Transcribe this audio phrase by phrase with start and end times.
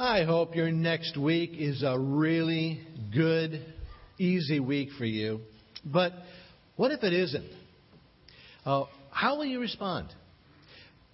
[0.00, 3.60] I hope your next week is a really good,
[4.16, 5.40] easy week for you.
[5.84, 6.12] But
[6.76, 7.50] what if it isn't?
[8.64, 10.06] Uh, how will you respond?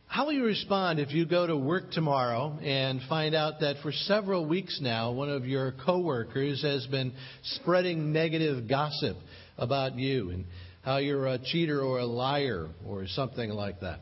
[0.06, 3.90] How will you respond if you go to work tomorrow and find out that for
[3.90, 9.16] several weeks now, one of your coworkers has been spreading negative gossip
[9.56, 10.44] about you and
[10.82, 14.00] how you're a cheater or a liar or something like that?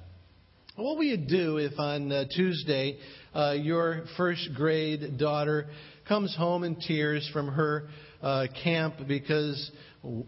[0.75, 2.97] What will you do if on uh, Tuesday
[3.35, 5.67] uh, your first grade daughter
[6.09, 7.89] comes home in tears from her
[8.23, 9.71] uh, camp because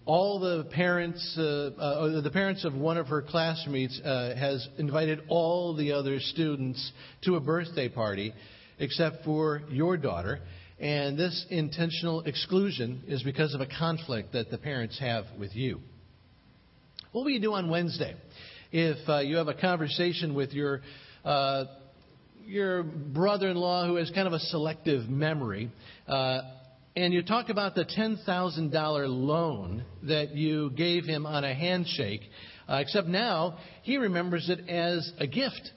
[0.05, 5.23] all the parents, uh, uh, the parents of one of her classmates uh, has invited
[5.29, 6.93] all the other students
[7.23, 8.35] to a birthday party
[8.79, 10.41] except for your daughter.
[10.79, 15.81] And this intentional exclusion is because of a conflict that the parents have with you.
[17.13, 18.15] What will you do on Wednesday
[18.77, 20.81] if uh, you have a conversation with your
[21.25, 21.67] uh,
[22.45, 25.71] your brother-in-law who has kind of a selective memory?
[26.09, 26.41] Uh,
[26.97, 32.23] and you talk about the $10,000 loan that you gave him on a handshake,
[32.69, 35.71] uh, except now he remembers it as a gift.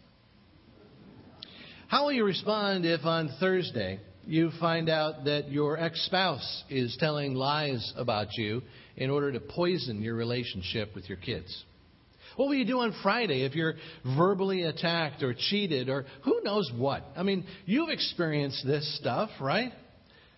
[1.88, 6.98] How will you respond if on Thursday you find out that your ex spouse is
[7.00, 8.64] telling lies about you
[8.96, 11.64] in order to poison your relationship with your kids?
[12.38, 13.74] What will you do on Friday if you're
[14.16, 17.04] verbally attacked or cheated or who knows what?
[17.16, 19.74] I mean, you've experienced this stuff, right?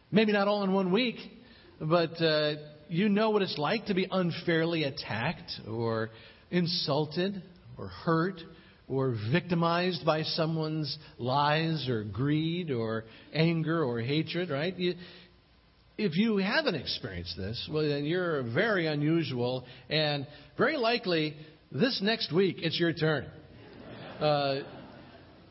[0.10, 1.18] Maybe not all in one week,
[1.80, 2.54] but uh,
[2.88, 6.12] you know what it's like to be unfairly attacked or
[6.52, 7.44] insulted
[7.78, 8.40] or hurt
[8.88, 14.76] or victimized by someone's lies or greed or anger or hatred, right?
[14.78, 14.96] You,
[15.98, 20.26] if you haven't experienced this, well, then you're very unusual, and
[20.58, 21.36] very likely
[21.72, 23.26] this next week it's your turn
[24.20, 24.56] uh,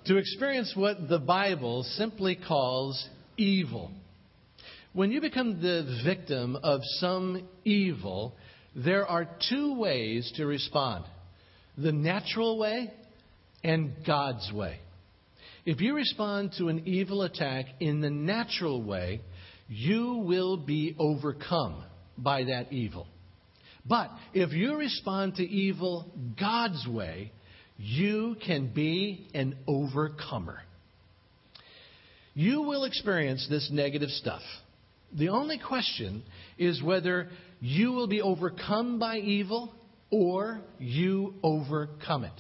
[0.04, 3.90] to experience what the Bible simply calls evil.
[4.92, 8.34] When you become the victim of some evil,
[8.74, 11.04] there are two ways to respond
[11.76, 12.92] the natural way
[13.62, 14.80] and God's way.
[15.64, 19.20] If you respond to an evil attack in the natural way,
[19.68, 21.84] you will be overcome
[22.16, 23.06] by that evil.
[23.86, 27.32] But if you respond to evil God's way,
[27.76, 30.60] you can be an overcomer.
[32.34, 34.42] You will experience this negative stuff.
[35.16, 36.22] The only question
[36.58, 37.28] is whether
[37.60, 39.72] you will be overcome by evil
[40.10, 42.32] or you overcome it.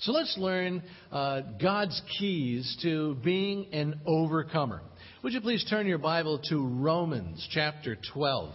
[0.00, 0.82] So let's learn
[1.12, 4.82] uh, God's keys to being an overcomer.
[5.22, 8.52] Would you please turn your Bible to Romans chapter 12,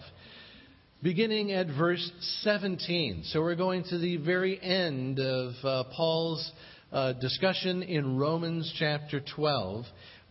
[1.02, 2.12] beginning at verse
[2.42, 3.24] 17.
[3.28, 6.52] So we're going to the very end of uh, Paul's
[6.92, 9.86] uh, discussion in Romans chapter 12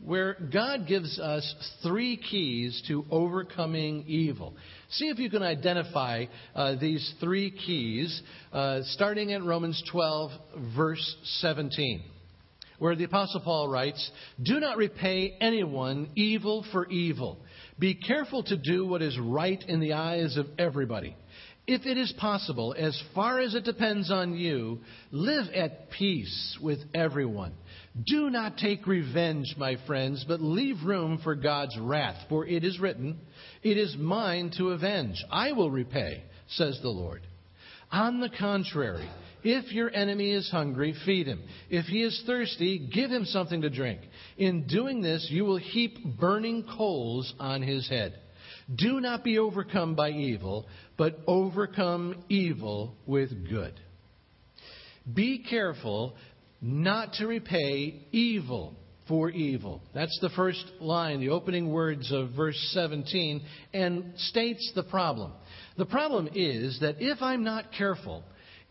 [0.04, 4.54] where God gives us three keys to overcoming evil.
[4.90, 10.30] See if you can identify uh, these three keys, uh, starting at Romans 12,
[10.76, 12.02] verse 17,
[12.78, 17.38] where the Apostle Paul writes Do not repay anyone evil for evil.
[17.78, 21.16] Be careful to do what is right in the eyes of everybody.
[21.66, 24.80] If it is possible, as far as it depends on you,
[25.10, 27.52] live at peace with everyone.
[28.06, 32.16] Do not take revenge, my friends, but leave room for God's wrath.
[32.30, 33.18] For it is written,
[33.62, 35.22] It is mine to avenge.
[35.30, 37.20] I will repay, says the Lord.
[37.92, 39.08] On the contrary,
[39.42, 41.42] if your enemy is hungry, feed him.
[41.70, 44.00] If he is thirsty, give him something to drink.
[44.36, 48.18] In doing this, you will heap burning coals on his head.
[48.74, 50.66] Do not be overcome by evil,
[50.96, 53.72] but overcome evil with good.
[55.12, 56.16] Be careful
[56.60, 58.74] not to repay evil
[59.06, 59.80] for evil.
[59.94, 65.32] That's the first line, the opening words of verse 17, and states the problem.
[65.78, 68.22] The problem is that if I'm not careful,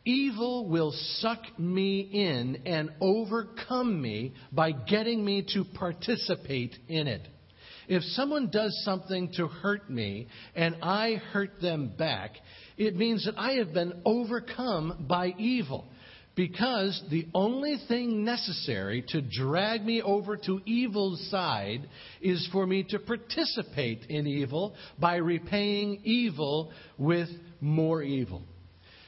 [0.07, 7.28] evil will suck me in and overcome me by getting me to participate in it.
[7.90, 12.31] If someone does something to hurt me and I hurt them back,
[12.78, 15.87] it means that I have been overcome by evil.
[16.35, 21.90] Because the only thing necessary to drag me over to evil's side
[22.22, 27.29] is for me to participate in evil by repaying evil with
[27.59, 28.43] more evil.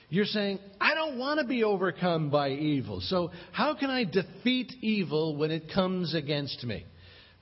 [0.10, 3.00] You're saying, I don't want to be overcome by evil.
[3.02, 6.86] So, how can I defeat evil when it comes against me?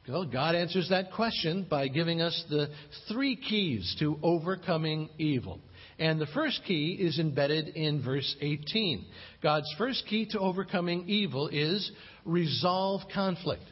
[0.07, 2.69] Well, God answers that question by giving us the
[3.09, 5.59] three keys to overcoming evil.
[5.99, 9.05] And the first key is embedded in verse 18.
[9.41, 11.91] God's first key to overcoming evil is
[12.25, 13.63] resolve conflict.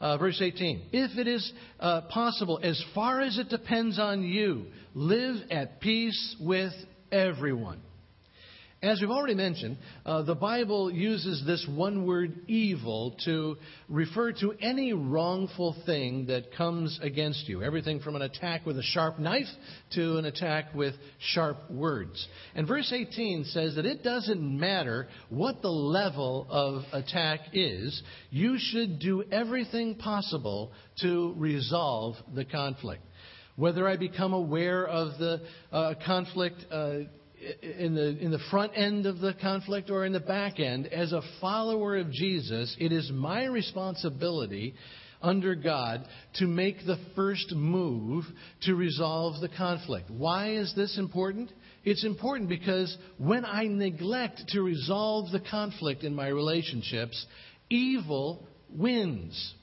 [0.00, 4.66] Uh, verse 18 If it is uh, possible, as far as it depends on you,
[4.94, 6.72] live at peace with
[7.12, 7.80] everyone.
[8.82, 13.58] As we've already mentioned, uh, the Bible uses this one word evil to
[13.90, 17.62] refer to any wrongful thing that comes against you.
[17.62, 19.48] Everything from an attack with a sharp knife
[19.96, 22.26] to an attack with sharp words.
[22.54, 28.56] And verse 18 says that it doesn't matter what the level of attack is, you
[28.58, 30.72] should do everything possible
[31.02, 33.02] to resolve the conflict.
[33.56, 37.00] Whether I become aware of the uh, conflict, uh,
[37.62, 41.12] in the, in the front end of the conflict or in the back end, as
[41.12, 44.74] a follower of Jesus, it is my responsibility
[45.22, 48.24] under God to make the first move
[48.62, 50.10] to resolve the conflict.
[50.10, 51.50] Why is this important?
[51.84, 57.26] It's important because when I neglect to resolve the conflict in my relationships,
[57.68, 59.54] evil wins.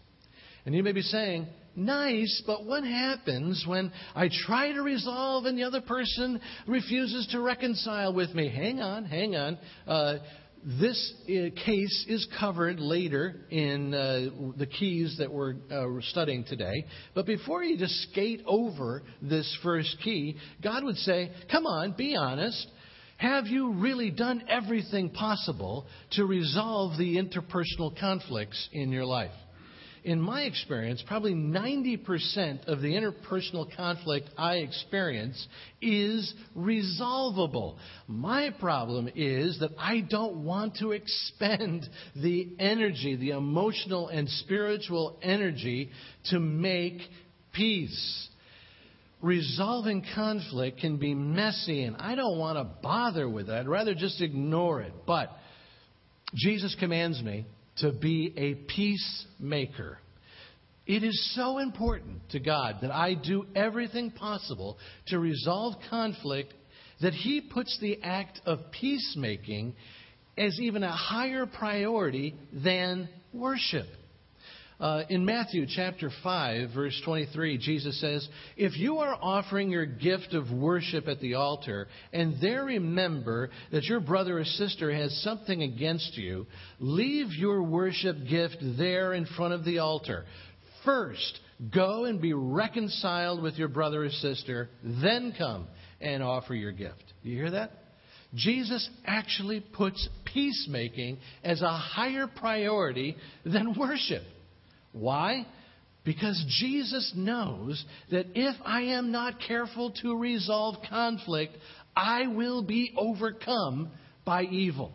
[0.65, 1.47] And you may be saying,
[1.77, 7.39] nice, but what happens when I try to resolve and the other person refuses to
[7.39, 8.49] reconcile with me?
[8.49, 9.57] Hang on, hang on.
[9.87, 10.17] Uh,
[10.65, 16.85] this uh, case is covered later in uh, the keys that we're uh, studying today.
[17.13, 22.15] But before you just skate over this first key, God would say, Come on, be
[22.15, 22.67] honest.
[23.17, 29.31] Have you really done everything possible to resolve the interpersonal conflicts in your life?
[30.07, 35.47] In my experience, probably 90% of the interpersonal conflict I experience
[35.81, 37.77] is resolvable.
[38.07, 45.19] My problem is that I don't want to expend the energy, the emotional and spiritual
[45.21, 45.91] energy
[46.29, 47.01] to make
[47.51, 48.29] peace.
[49.21, 53.53] Resolving conflict can be messy, and I don't want to bother with it.
[53.53, 54.93] I'd rather just ignore it.
[55.05, 55.31] But
[56.33, 57.45] Jesus commands me
[57.79, 59.99] to be a peacemaker.
[60.85, 64.77] It is so important to God that I do everything possible
[65.07, 66.53] to resolve conflict
[67.01, 69.75] that He puts the act of peacemaking
[70.37, 73.85] as even a higher priority than worship.
[74.79, 80.35] Uh, in Matthew chapter 5, verse 23, Jesus says, If you are offering your gift
[80.35, 85.63] of worship at the altar, and there remember that your brother or sister has something
[85.63, 86.45] against you,
[86.79, 90.25] leave your worship gift there in front of the altar.
[90.85, 91.39] First,
[91.73, 95.67] go and be reconciled with your brother or sister, then come
[95.99, 97.03] and offer your gift.
[97.23, 97.71] You hear that?
[98.35, 104.21] Jesus actually puts peacemaking as a higher priority than worship.
[104.91, 105.45] Why?
[106.03, 111.53] Because Jesus knows that if I am not careful to resolve conflict,
[111.95, 113.89] I will be overcome
[114.23, 114.93] by evil.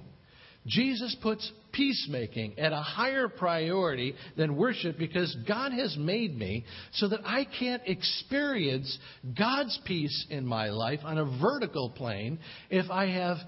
[0.67, 7.09] Jesus puts peacemaking at a higher priority than worship because God has made me so
[7.09, 8.99] that I can't experience
[9.37, 12.39] God's peace in my life on a vertical plane
[12.71, 13.39] if I have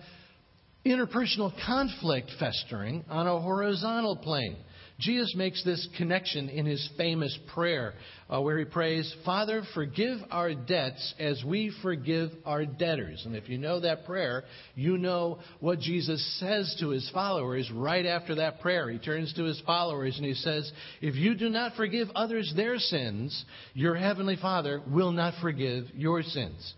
[0.85, 4.57] interpersonal conflict festering on a horizontal plane.
[5.01, 7.95] Jesus makes this connection in his famous prayer
[8.33, 13.23] uh, where he prays, Father, forgive our debts as we forgive our debtors.
[13.27, 14.45] And if you know that prayer,
[14.77, 18.89] you know what Jesus says to his followers right after that prayer.
[18.89, 20.71] He turns to his followers and he says,
[21.01, 23.45] If you do not forgive others their sins,
[23.75, 26.75] your heavenly Father will not forgive your sins.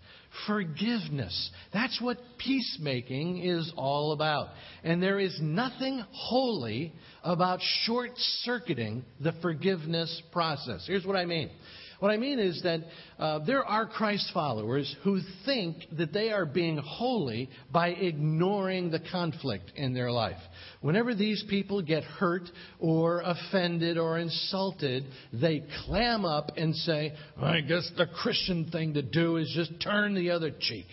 [0.46, 1.50] Forgiveness.
[1.72, 4.48] That's what peacemaking is all about.
[4.84, 8.10] And there is nothing holy about short
[8.42, 10.84] circuiting the forgiveness process.
[10.86, 11.50] Here's what I mean.
[11.98, 12.80] What I mean is that
[13.18, 19.00] uh, there are Christ followers who think that they are being holy by ignoring the
[19.10, 20.40] conflict in their life.
[20.82, 27.60] Whenever these people get hurt or offended or insulted, they clam up and say, I
[27.62, 30.86] guess the Christian thing to do is just turn the other cheek.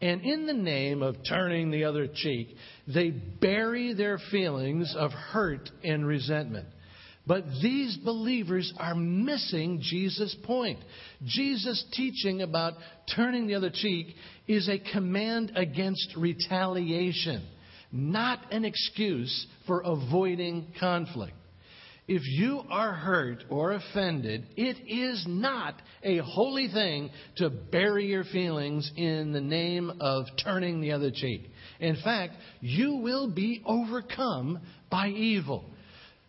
[0.00, 2.48] And in the name of turning the other cheek,
[2.92, 6.66] they bury their feelings of hurt and resentment.
[7.26, 10.80] But these believers are missing Jesus' point.
[11.24, 12.74] Jesus' teaching about
[13.14, 14.14] turning the other cheek
[14.48, 17.46] is a command against retaliation,
[17.92, 21.34] not an excuse for avoiding conflict.
[22.08, 28.24] If you are hurt or offended, it is not a holy thing to bury your
[28.24, 31.48] feelings in the name of turning the other cheek.
[31.78, 34.58] In fact, you will be overcome
[34.90, 35.64] by evil.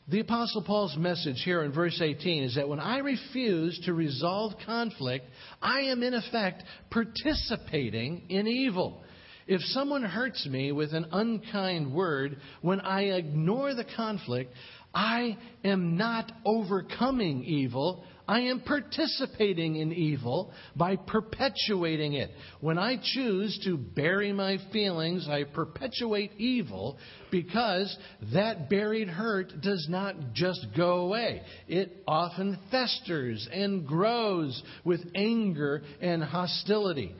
[0.09, 4.51] The Apostle Paul's message here in verse 18 is that when I refuse to resolve
[4.65, 5.25] conflict,
[5.61, 9.01] I am in effect participating in evil.
[9.47, 14.53] If someone hurts me with an unkind word, when I ignore the conflict,
[14.93, 18.03] I am not overcoming evil.
[18.33, 22.31] I am participating in evil by perpetuating it.
[22.61, 26.97] When I choose to bury my feelings, I perpetuate evil
[27.29, 27.95] because
[28.33, 31.43] that buried hurt does not just go away.
[31.67, 37.15] It often festers and grows with anger and hostility.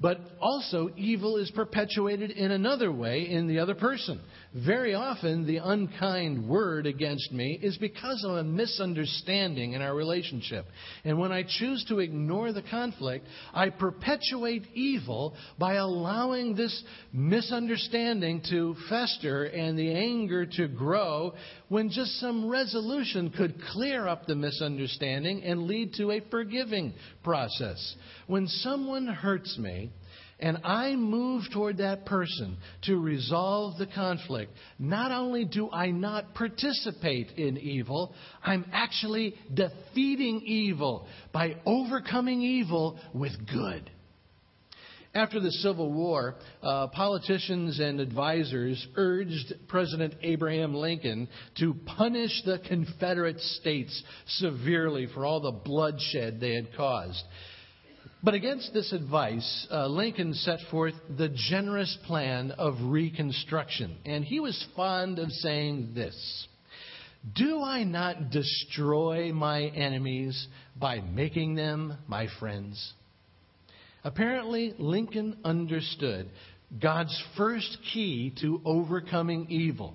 [0.00, 4.18] But also, evil is perpetuated in another way in the other person.
[4.54, 10.64] Very often, the unkind word against me is because of a misunderstanding in our relationship.
[11.04, 18.42] And when I choose to ignore the conflict, I perpetuate evil by allowing this misunderstanding
[18.48, 21.34] to fester and the anger to grow
[21.68, 27.96] when just some resolution could clear up the misunderstanding and lead to a forgiving process.
[28.26, 29.89] When someone hurts me,
[30.40, 36.34] and I move toward that person to resolve the conflict, not only do I not
[36.34, 43.90] participate in evil, I'm actually defeating evil by overcoming evil with good.
[45.12, 51.28] After the Civil War, uh, politicians and advisors urged President Abraham Lincoln
[51.58, 57.24] to punish the Confederate States severely for all the bloodshed they had caused.
[58.22, 63.96] But against this advice, uh, Lincoln set forth the generous plan of Reconstruction.
[64.04, 66.46] And he was fond of saying this
[67.34, 72.92] Do I not destroy my enemies by making them my friends?
[74.04, 76.28] Apparently, Lincoln understood
[76.80, 79.94] God's first key to overcoming evil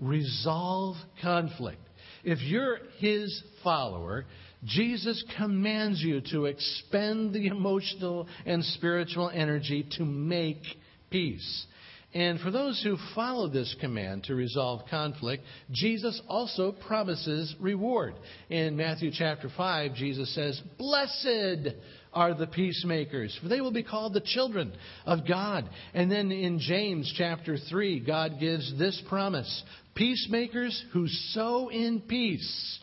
[0.00, 1.80] resolve conflict.
[2.24, 4.26] If you're his follower,
[4.64, 10.62] Jesus commands you to expend the emotional and spiritual energy to make
[11.10, 11.66] peace.
[12.14, 15.42] And for those who follow this command to resolve conflict,
[15.72, 18.14] Jesus also promises reward.
[18.48, 21.74] In Matthew chapter 5, Jesus says, Blessed
[22.12, 24.72] are the peacemakers, for they will be called the children
[25.04, 25.68] of God.
[25.92, 29.64] And then in James chapter 3, God gives this promise
[29.96, 32.78] Peacemakers who sow in peace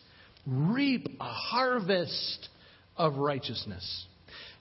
[0.46, 2.48] reap a harvest
[2.96, 4.06] of righteousness.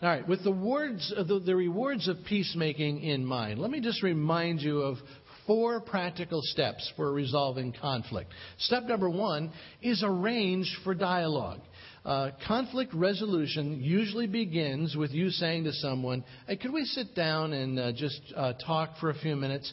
[0.01, 4.01] All right, with the, words, the, the rewards of peacemaking in mind, let me just
[4.01, 4.97] remind you of
[5.45, 8.31] four practical steps for resolving conflict.
[8.57, 11.59] Step number one is arrange for dialogue.
[12.03, 17.53] Uh, conflict resolution usually begins with you saying to someone, Hey, could we sit down
[17.53, 19.71] and uh, just uh, talk for a few minutes?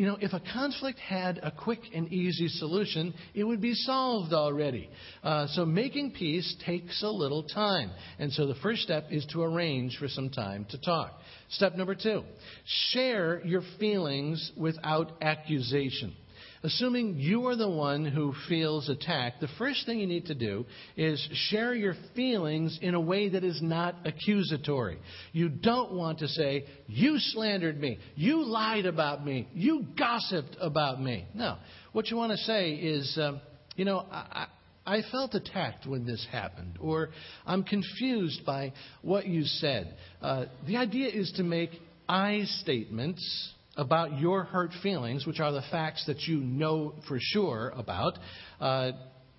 [0.00, 4.32] You know, if a conflict had a quick and easy solution, it would be solved
[4.32, 4.88] already.
[5.22, 7.90] Uh, so making peace takes a little time.
[8.18, 11.12] And so the first step is to arrange for some time to talk.
[11.50, 12.22] Step number two
[12.64, 16.14] share your feelings without accusation.
[16.62, 20.66] Assuming you are the one who feels attacked, the first thing you need to do
[20.94, 24.98] is share your feelings in a way that is not accusatory.
[25.32, 31.00] You don't want to say, You slandered me, you lied about me, you gossiped about
[31.00, 31.26] me.
[31.34, 31.56] No.
[31.92, 33.40] What you want to say is, um,
[33.76, 34.48] You know, I,
[34.84, 37.08] I felt attacked when this happened, or
[37.46, 39.96] I'm confused by what you said.
[40.20, 41.70] Uh, the idea is to make
[42.06, 47.72] I statements about your hurt feelings, which are the facts that you know for sure
[47.74, 48.18] about,
[48.60, 48.92] uh,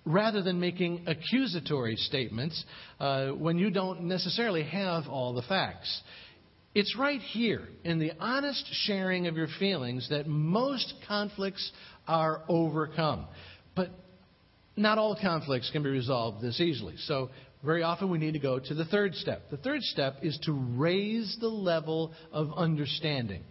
[0.04, 2.64] rather than making accusatory statements
[2.98, 6.02] uh, when you don't necessarily have all the facts.
[6.74, 11.70] It's right here in the honest sharing of your feelings that most conflicts
[12.08, 13.28] are overcome.
[13.76, 13.90] But
[14.76, 16.94] not all conflicts can be resolved this easily.
[16.96, 17.30] So,
[17.64, 19.42] very often we need to go to the third step.
[19.50, 23.44] The third step is to raise the level of understanding.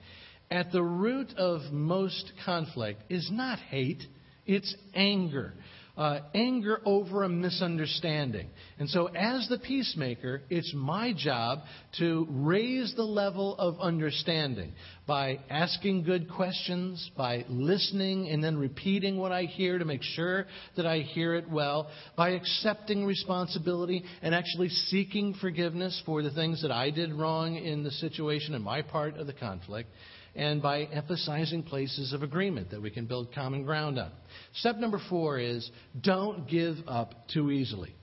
[0.51, 4.03] At the root of most conflict is not hate,
[4.45, 5.53] it's anger.
[5.95, 8.49] Uh, anger over a misunderstanding.
[8.79, 11.59] And so, as the peacemaker, it's my job
[11.99, 14.73] to raise the level of understanding
[15.05, 20.47] by asking good questions, by listening and then repeating what I hear to make sure
[20.75, 26.61] that I hear it well, by accepting responsibility and actually seeking forgiveness for the things
[26.61, 29.89] that I did wrong in the situation in my part of the conflict
[30.35, 34.11] and by emphasizing places of agreement that we can build common ground on.
[34.53, 35.69] Step number four is
[35.99, 37.95] don't give up too easily.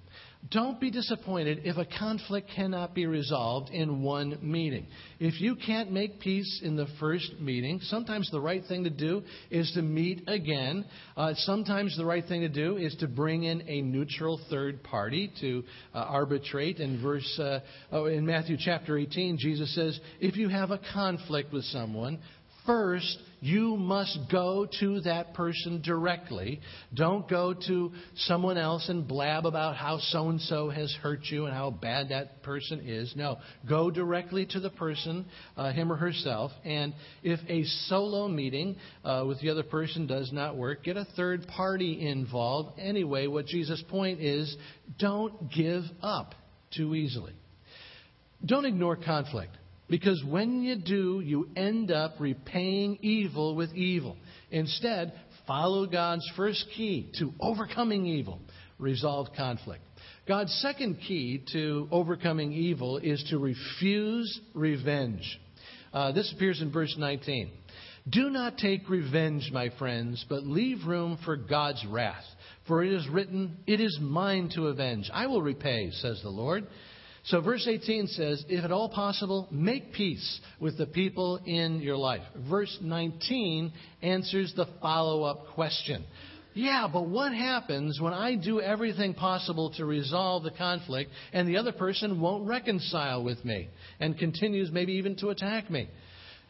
[0.50, 4.87] Don't be disappointed if a conflict cannot be resolved in one meeting.
[5.18, 9.25] If you can't make peace in the first meeting, sometimes the right thing to do
[9.50, 10.87] is to meet again.
[11.16, 15.33] Uh, sometimes the right thing to do is to bring in a neutral third party
[15.40, 16.78] to uh, arbitrate.
[16.78, 17.59] In verse uh,
[17.90, 22.21] oh, in Matthew chapter 18, Jesus says, "If you have a conflict with someone,
[22.64, 26.61] first you must go to that person directly.
[26.95, 31.47] Don't go to someone else and blab about how so and so has hurt you
[31.47, 33.12] and how bad that person is.
[33.16, 35.26] No, go directly to the person,
[35.57, 36.50] uh, him or herself.
[36.64, 41.07] And if a solo meeting uh, with the other person does not work, get a
[41.16, 42.78] third party involved.
[42.78, 44.57] Anyway, what Jesus' point is
[44.99, 46.35] don't give up
[46.75, 47.33] too easily.
[48.45, 49.57] Don't ignore conflict.
[49.88, 54.16] Because when you do, you end up repaying evil with evil.
[54.50, 55.12] Instead,
[55.47, 58.40] follow God's first key to overcoming evil
[58.78, 59.83] resolve conflict.
[60.26, 65.40] God's second key to overcoming evil is to refuse revenge.
[65.92, 67.50] Uh, this appears in verse 19.
[68.11, 72.25] Do not take revenge, my friends, but leave room for God's wrath.
[72.66, 75.11] For it is written, It is mine to avenge.
[75.12, 76.66] I will repay, says the Lord.
[77.25, 81.97] So, verse 18 says, if at all possible, make peace with the people in your
[81.97, 82.23] life.
[82.49, 83.73] Verse 19
[84.03, 86.05] answers the follow up question.
[86.55, 91.59] Yeah, but what happens when I do everything possible to resolve the conflict and the
[91.59, 93.69] other person won't reconcile with me
[94.01, 95.89] and continues maybe even to attack me?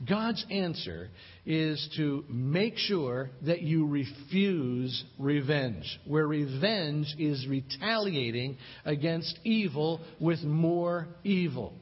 [0.06, 1.08] God's answer
[1.44, 10.42] is to make sure that you refuse revenge, where revenge is retaliating against evil with
[10.42, 11.74] more evil.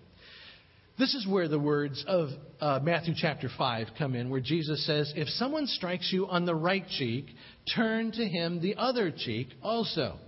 [0.99, 5.13] This is where the words of uh, Matthew chapter 5 come in, where Jesus says,
[5.15, 7.27] If someone strikes you on the right cheek,
[7.75, 10.19] turn to him the other cheek also.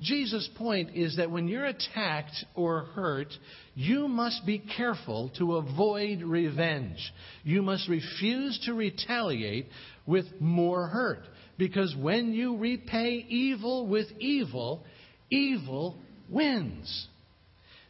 [0.00, 3.28] Jesus' point is that when you're attacked or hurt,
[3.74, 6.98] you must be careful to avoid revenge.
[7.44, 9.68] You must refuse to retaliate
[10.06, 11.22] with more hurt.
[11.56, 14.84] Because when you repay evil with evil,
[15.30, 15.96] evil
[16.28, 17.08] wins.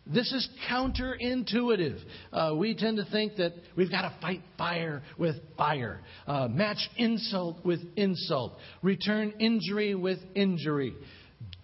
[0.07, 1.99] This is counterintuitive.
[2.33, 6.79] Uh, we tend to think that we've got to fight fire with fire, uh, match
[6.97, 10.95] insult with insult, return injury with injury.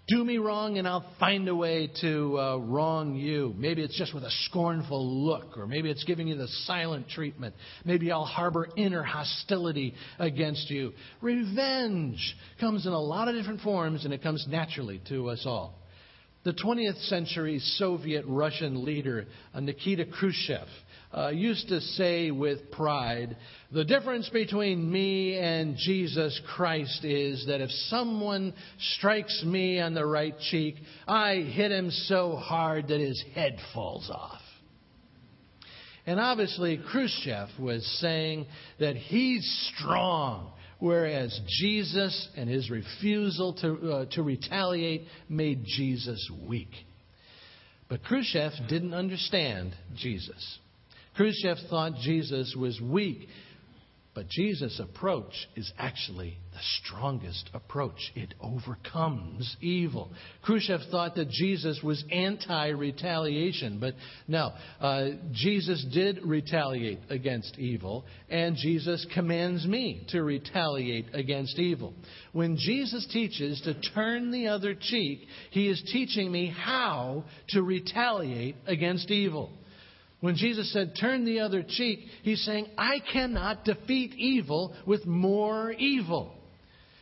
[0.08, 3.54] Do me wrong and I'll find a way to uh, wrong you.
[3.56, 7.54] Maybe it's just with a scornful look, or maybe it's giving you the silent treatment.
[7.84, 10.92] Maybe I'll harbor inner hostility against you.
[11.20, 15.78] Revenge comes in a lot of different forms and it comes naturally to us all.
[16.44, 20.66] The 20th century Soviet Russian leader, uh, Nikita Khrushchev,
[21.14, 23.36] uh, used to say with pride,
[23.70, 28.54] the difference between me and Jesus Christ is that if someone
[28.96, 34.10] strikes me on the right cheek, I hit him so hard that his head falls
[34.10, 34.40] off.
[36.06, 38.46] And obviously, Khrushchev was saying
[38.80, 46.72] that he's strong, whereas Jesus and his refusal to, uh, to retaliate made Jesus weak.
[47.88, 50.58] But Khrushchev didn't understand Jesus.
[51.16, 53.28] Khrushchev thought Jesus was weak.
[54.14, 58.12] But Jesus' approach is actually the strongest approach.
[58.14, 60.12] It overcomes evil.
[60.42, 63.94] Khrushchev thought that Jesus was anti retaliation, but
[64.28, 64.52] no.
[64.78, 71.94] Uh, Jesus did retaliate against evil, and Jesus commands me to retaliate against evil.
[72.32, 75.20] When Jesus teaches to turn the other cheek,
[75.52, 79.52] he is teaching me how to retaliate against evil.
[80.22, 85.72] When Jesus said, turn the other cheek, he's saying, I cannot defeat evil with more
[85.72, 86.32] evil.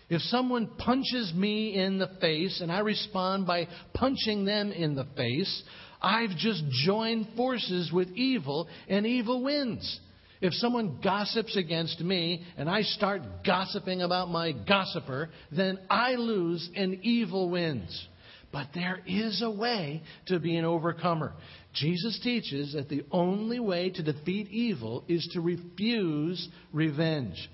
[0.09, 5.07] If someone punches me in the face and I respond by punching them in the
[5.19, 5.63] face,
[6.01, 10.01] I've just joined forces with evil and evil wins.
[10.41, 16.71] If someone gossips against me and I start gossiping about my gossiper, then I lose
[16.75, 18.07] and evil wins.
[18.51, 21.35] But there is a way to be an overcomer.
[21.73, 27.49] Jesus teaches that the only way to defeat evil is to refuse revenge.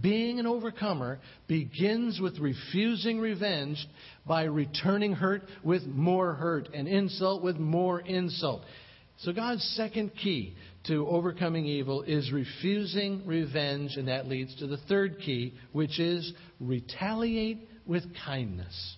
[0.00, 3.86] Being an overcomer begins with refusing revenge
[4.26, 8.62] by returning hurt with more hurt and insult with more insult.
[9.18, 10.54] So, God's second key
[10.86, 16.32] to overcoming evil is refusing revenge, and that leads to the third key, which is
[16.58, 18.96] retaliate with kindness.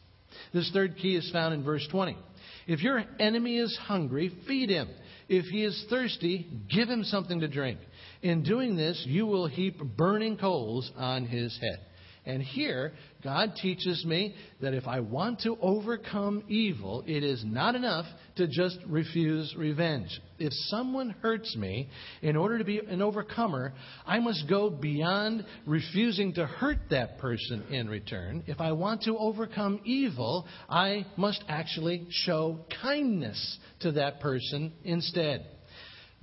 [0.53, 2.17] This third key is found in verse 20.
[2.67, 4.89] If your enemy is hungry, feed him.
[5.29, 7.79] If he is thirsty, give him something to drink.
[8.23, 11.81] In doing this, you will heap burning coals on his head.
[12.27, 17.75] And here, God teaches me that if I want to overcome evil, it is not
[17.75, 18.07] enough
[18.37, 20.09] to just refuse revenge.
[20.39, 21.91] If someone hurts me,
[22.23, 23.75] in order to be an overcomer,
[24.07, 28.43] I must go beyond refusing to hurt that person in return.
[28.47, 35.47] If I want to overcome evil, I must actually show kindness to that person instead.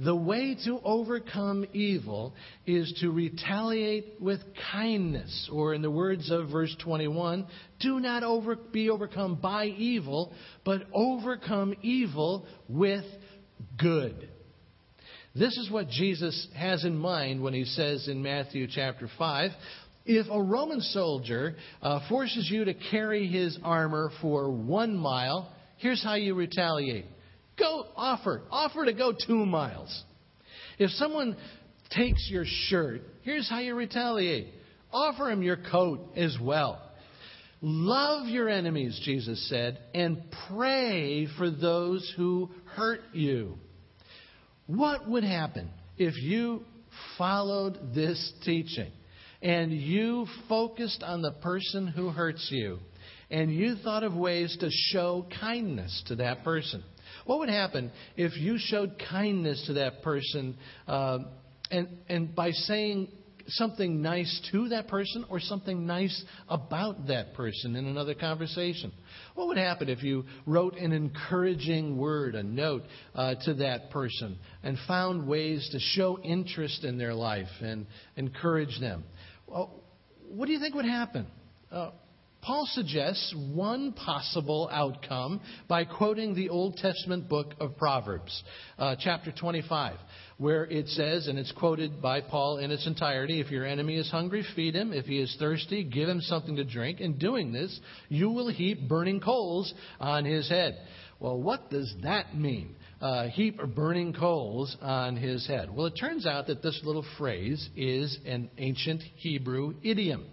[0.03, 2.33] The way to overcome evil
[2.65, 4.39] is to retaliate with
[4.71, 7.45] kindness, or in the words of verse 21,
[7.79, 10.33] do not over, be overcome by evil,
[10.65, 13.05] but overcome evil with
[13.77, 14.27] good.
[15.35, 19.51] This is what Jesus has in mind when he says in Matthew chapter 5
[20.03, 26.03] if a Roman soldier uh, forces you to carry his armor for one mile, here's
[26.03, 27.05] how you retaliate
[27.61, 28.41] Go offer.
[28.49, 30.03] Offer to go two miles.
[30.79, 31.37] If someone
[31.91, 34.47] takes your shirt, here's how you retaliate.
[34.91, 36.81] Offer him your coat as well.
[37.61, 43.59] Love your enemies, Jesus said, and pray for those who hurt you.
[44.65, 46.63] What would happen if you
[47.19, 48.91] followed this teaching
[49.43, 52.79] and you focused on the person who hurts you
[53.29, 56.83] and you thought of ways to show kindness to that person?
[57.25, 60.57] What would happen if you showed kindness to that person
[60.87, 61.19] uh,
[61.69, 63.09] and, and by saying
[63.47, 68.91] something nice to that person or something nice about that person in another conversation?
[69.35, 72.83] What would happen if you wrote an encouraging word, a note
[73.15, 78.79] uh, to that person, and found ways to show interest in their life and encourage
[78.79, 79.03] them?
[79.47, 79.81] Well,
[80.29, 81.27] what do you think would happen?
[81.71, 81.91] Uh,
[82.41, 88.43] Paul suggests one possible outcome by quoting the Old Testament book of Proverbs,
[88.79, 89.95] uh, chapter 25,
[90.37, 94.09] where it says, and it's quoted by Paul in its entirety if your enemy is
[94.09, 94.91] hungry, feed him.
[94.91, 96.99] If he is thirsty, give him something to drink.
[96.99, 100.79] In doing this, you will heap burning coals on his head.
[101.19, 102.75] Well, what does that mean?
[102.99, 105.69] Uh, heap burning coals on his head.
[105.71, 110.25] Well, it turns out that this little phrase is an ancient Hebrew idiom.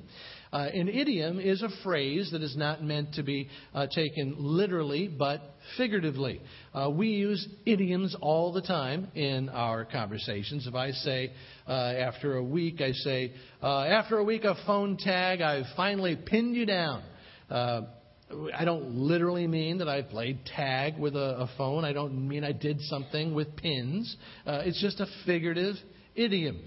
[0.52, 5.08] Uh, an idiom is a phrase that is not meant to be uh, taken literally,
[5.08, 5.42] but
[5.76, 6.40] figuratively.
[6.74, 10.66] Uh, we use idioms all the time in our conversations.
[10.66, 11.32] If I say,
[11.66, 13.32] uh, after a week, I say,
[13.62, 17.02] uh, after a week of phone tag, I've finally pinned you down.
[17.50, 17.82] Uh,
[18.54, 21.84] I don't literally mean that I played tag with a, a, phone.
[21.84, 24.14] I don't mean I did something with pins.
[24.46, 25.76] it's just a figurative
[26.14, 26.58] idiom.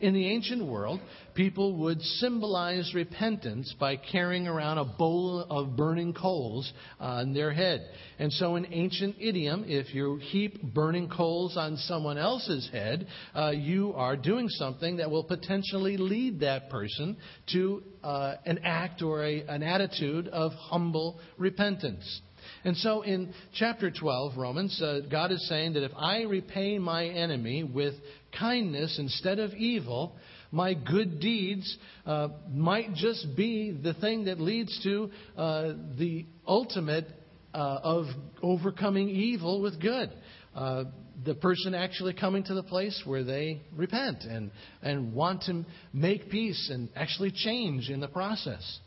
[0.00, 1.00] In the ancient world,
[1.34, 7.80] people would symbolize repentance by carrying around a bowl of burning coals on their head.
[8.20, 13.50] And so, in ancient idiom, if you heap burning coals on someone else's head, uh,
[13.50, 17.16] you are doing something that will potentially lead that person
[17.52, 22.20] to uh, an act or a, an attitude of humble repentance.
[22.64, 27.06] And so in chapter 12, Romans, uh, God is saying that if I repay my
[27.06, 27.94] enemy with
[28.36, 30.16] kindness instead of evil,
[30.50, 37.06] my good deeds uh, might just be the thing that leads to uh, the ultimate
[37.54, 38.06] uh, of
[38.42, 40.10] overcoming evil with good.
[40.54, 40.84] Uh,
[41.24, 44.50] the person actually coming to the place where they repent and,
[44.82, 48.78] and want to make peace and actually change in the process.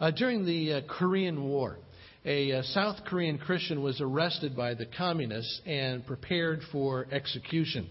[0.00, 1.78] Uh, during the uh, Korean War,
[2.24, 7.88] a South Korean Christian was arrested by the communists and prepared for execution.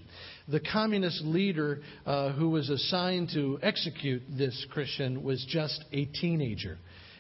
[0.48, 6.78] The communist leader uh, who was assigned to execute this Christian was just a teenager.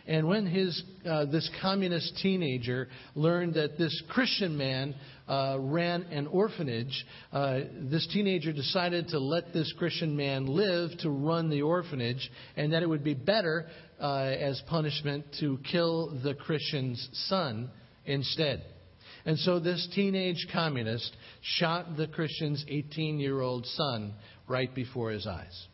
[0.08, 4.96] And when his, uh, this communist teenager learned that this Christian man
[5.28, 7.60] uh, ran an orphanage, uh,
[7.92, 12.84] this teenager decided to let this Christian man live to run the orphanage, and that
[12.84, 13.68] it would be better
[14.00, 17.70] uh, as punishment to kill the Christian's son
[18.06, 18.63] instead.
[19.28, 24.13] And so this teenage communist shot the Christian's 18 year old son
[24.48, 25.68] right before his eyes.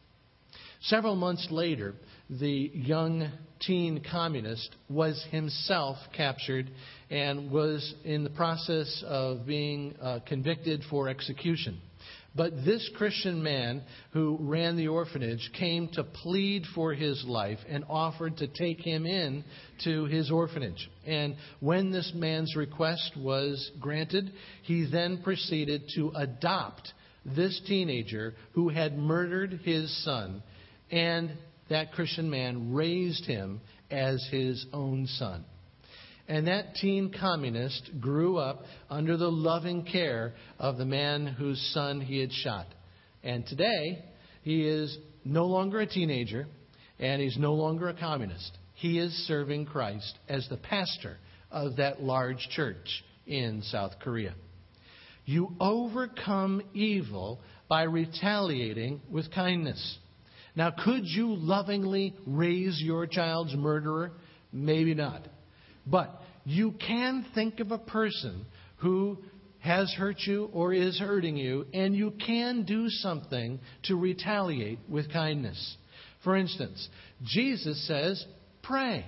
[0.82, 1.94] Several months later,
[2.32, 6.72] the young teen communist was himself captured
[7.12, 11.80] and was in the process of being uh, convicted for execution.
[12.36, 17.84] But this Christian man who ran the orphanage came to plead for his life and
[17.88, 19.44] offered to take him in
[19.84, 20.90] to his orphanage.
[21.06, 24.32] And when this man's request was granted,
[24.64, 26.94] he then proceeded to adopt
[27.24, 30.42] this teenager who had murdered his son.
[30.92, 31.32] And
[31.70, 35.46] that Christian man raised him as his own son.
[36.28, 42.00] And that teen communist grew up under the loving care of the man whose son
[42.00, 42.68] he had shot.
[43.24, 44.06] And today,
[44.42, 46.48] he is no longer a teenager
[47.00, 48.58] and he's no longer a communist.
[48.76, 51.18] He is serving Christ as the pastor
[51.52, 54.34] of that large church in South Korea.
[55.26, 59.98] You overcome evil by retaliating with kindness.
[60.56, 64.12] Now, could you lovingly raise your child's murderer?
[64.52, 65.28] Maybe not.
[65.86, 68.46] But you can think of a person
[68.78, 69.18] who
[69.60, 75.12] has hurt you or is hurting you, and you can do something to retaliate with
[75.12, 75.78] kindness.
[76.24, 76.88] For instance,
[77.24, 78.24] Jesus says,
[78.62, 79.06] pray.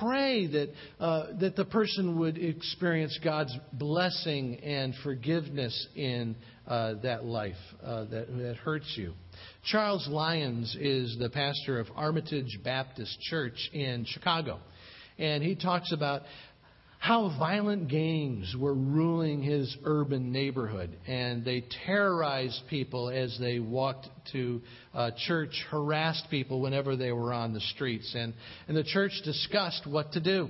[0.00, 7.24] Pray that, uh, that the person would experience God's blessing and forgiveness in uh, that
[7.24, 7.54] life
[7.84, 9.12] uh, that, that hurts you.
[9.64, 14.58] Charles Lyons is the pastor of Armitage Baptist Church in Chicago.
[15.18, 16.22] And he talks about
[17.04, 20.96] how violent gangs were ruling his urban neighborhood.
[21.06, 24.62] And they terrorized people as they walked to
[24.94, 28.14] uh, church, harassed people whenever they were on the streets.
[28.16, 28.32] And,
[28.68, 30.48] and the church discussed what to do.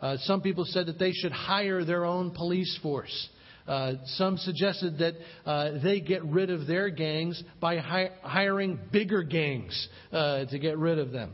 [0.00, 3.28] Uh, some people said that they should hire their own police force.
[3.68, 5.14] Uh, some suggested that
[5.46, 10.76] uh, they get rid of their gangs by hi- hiring bigger gangs uh, to get
[10.78, 11.32] rid of them.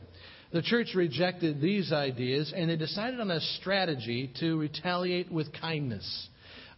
[0.51, 6.29] The church rejected these ideas and they decided on a strategy to retaliate with kindness.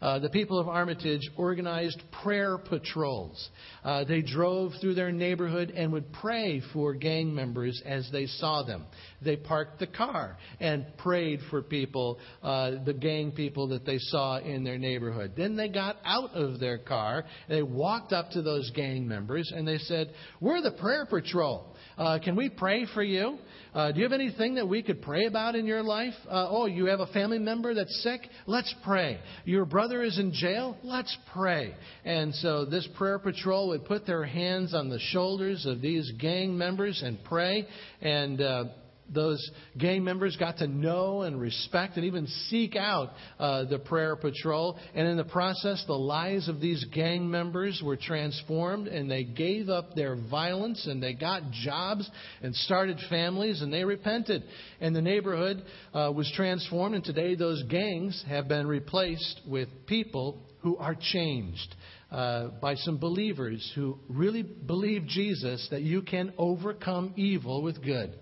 [0.01, 3.51] Uh, the people of Armitage organized prayer patrols.
[3.85, 8.63] Uh, they drove through their neighborhood and would pray for gang members as they saw
[8.63, 8.87] them.
[9.21, 14.39] They parked the car and prayed for people, uh, the gang people that they saw
[14.39, 15.33] in their neighborhood.
[15.37, 17.25] Then they got out of their car.
[17.49, 21.77] They walked up to those gang members and they said, We're the prayer patrol.
[21.99, 23.39] Uh, can we pray for you?
[23.75, 26.15] Uh, do you have anything that we could pray about in your life?
[26.29, 28.23] Oh, you have a family member that's sick?
[28.47, 29.21] Let's pray.
[29.45, 30.77] Your brother is in jail?
[30.83, 31.75] Let's pray.
[32.05, 36.57] And so this prayer patrol would put their hands on the shoulders of these gang
[36.57, 37.67] members and pray.
[38.01, 38.65] And uh,
[39.13, 44.17] those gang members got to know and respect and even seek out uh, the prayer
[44.17, 44.79] patrol.
[44.95, 49.69] And in the process, the lives of these gang members were transformed and they gave
[49.69, 52.09] up their violence and they got jobs
[52.43, 54.43] and started families and they repented.
[54.81, 56.95] And the neighborhood uh, was transformed.
[56.95, 61.75] And today, those gangs have been replaced with people who are changed.
[62.11, 68.13] Uh, by some believers who really believe Jesus that you can overcome evil with good.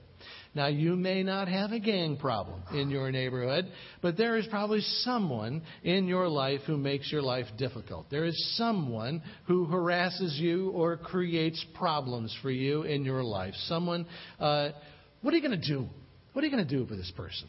[0.55, 3.67] Now, you may not have a gang problem in your neighborhood,
[4.03, 8.07] but there is probably someone in your life who makes your life difficult.
[8.11, 13.55] There is someone who harasses you or creates problems for you in your life.
[13.67, 14.07] Someone,
[14.41, 14.71] uh,
[15.23, 15.87] what are you going to do?
[16.33, 17.49] What are you going to do for this person?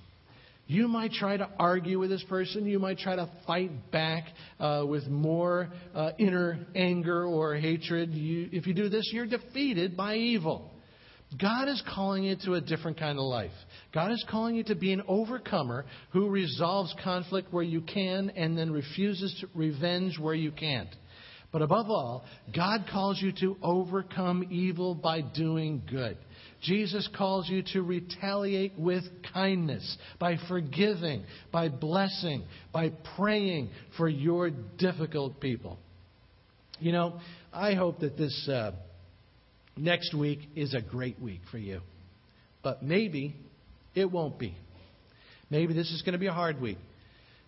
[0.68, 2.68] You might try to argue with this person.
[2.68, 4.26] You might try to fight back
[4.60, 8.14] uh, with more uh, inner anger or hatred.
[8.14, 10.70] You, if you do this, you're defeated by evil.
[11.38, 13.52] God is calling you to a different kind of life.
[13.94, 18.58] God is calling you to be an overcomer who resolves conflict where you can and
[18.58, 20.90] then refuses to revenge where you can't.
[21.52, 26.18] But above all, God calls you to overcome evil by doing good.
[26.62, 34.50] Jesus calls you to retaliate with kindness, by forgiving, by blessing, by praying for your
[34.78, 35.80] difficult people.
[36.80, 37.20] You know,
[37.54, 38.50] I hope that this.
[38.52, 38.72] Uh,
[39.80, 41.82] next week is a great week for you.
[42.64, 43.36] But maybe
[43.96, 44.56] it won't be.
[45.50, 46.78] Maybe this is going to be a hard week.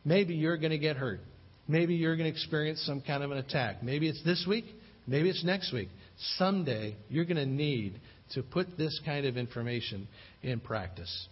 [0.03, 1.19] Maybe you're going to get hurt.
[1.67, 3.83] Maybe you're going to experience some kind of an attack.
[3.83, 4.65] Maybe it's this week.
[5.05, 5.89] Maybe it's next week.
[6.37, 7.99] Someday you're going to need
[8.33, 10.07] to put this kind of information
[10.41, 11.27] in practice.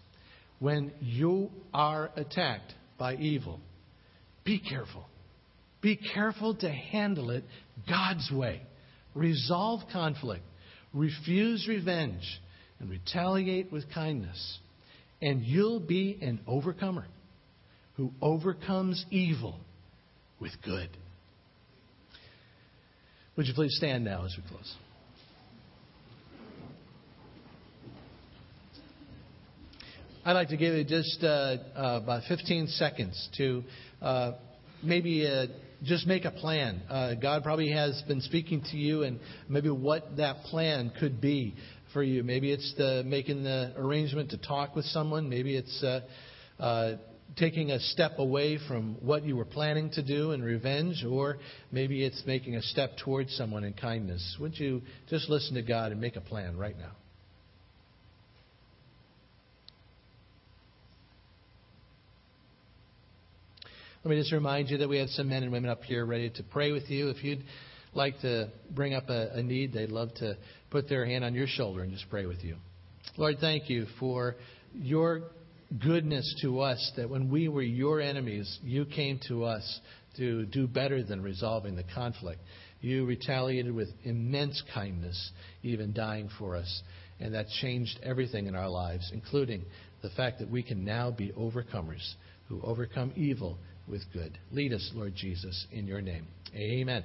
[0.59, 3.59] When you are attacked by evil,
[4.43, 5.05] be careful.
[5.81, 7.43] Be careful to handle it
[7.87, 8.61] God's way.
[9.15, 10.43] Resolve conflict
[10.93, 12.23] refuse revenge,
[12.79, 14.59] and retaliate with kindness.
[15.21, 17.05] And you'll be an overcomer
[17.95, 19.59] who overcomes evil
[20.39, 20.89] with good.
[23.35, 24.75] Would you please stand now as we close?
[30.25, 33.63] I'd like to give you just uh, uh, about 15 seconds to
[34.01, 34.33] uh,
[34.83, 35.47] maybe uh,
[35.83, 36.81] just make a plan.
[36.89, 41.55] Uh, God probably has been speaking to you, and maybe what that plan could be
[41.93, 42.23] for you.
[42.23, 45.29] Maybe it's the, making the arrangement to talk with someone.
[45.29, 46.01] Maybe it's uh,
[46.59, 46.95] uh,
[47.37, 51.37] taking a step away from what you were planning to do in revenge, or
[51.71, 54.37] maybe it's making a step towards someone in kindness.
[54.39, 56.91] Would you just listen to God and make a plan right now?
[64.01, 66.29] Let me just remind you that we have some men and women up here ready
[66.29, 67.09] to pray with you.
[67.09, 67.43] If you'd
[67.93, 70.37] like to bring up a, a need, they'd love to
[70.69, 72.55] put their hand on your shoulder and just pray with you.
[73.17, 74.37] Lord, thank you for
[74.73, 75.23] your
[75.83, 79.81] goodness to us that when we were your enemies, you came to us
[80.15, 82.39] to do better than resolving the conflict.
[82.79, 85.31] You retaliated with immense kindness,
[85.61, 86.83] even dying for us.
[87.19, 89.65] And that changed everything in our lives, including
[90.01, 92.13] the fact that we can now be overcomers
[92.47, 93.57] who overcome evil
[93.89, 94.37] with good.
[94.51, 96.27] Lead us, Lord Jesus, in your name.
[96.55, 97.03] Amen.